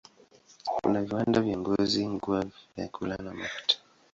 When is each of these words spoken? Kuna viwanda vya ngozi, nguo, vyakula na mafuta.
Kuna 0.65 0.99
viwanda 1.05 1.37
vya 1.45 1.57
ngozi, 1.61 2.01
nguo, 2.13 2.39
vyakula 2.75 3.15
na 3.23 3.31
mafuta. 3.39 3.75